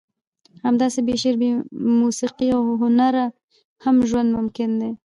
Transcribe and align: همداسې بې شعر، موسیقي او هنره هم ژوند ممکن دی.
همداسې 0.65 0.99
بې 1.05 1.15
شعر، 1.21 1.35
موسیقي 1.99 2.47
او 2.57 2.63
هنره 2.83 3.23
هم 3.83 3.95
ژوند 4.09 4.29
ممکن 4.37 4.69
دی. 4.79 4.91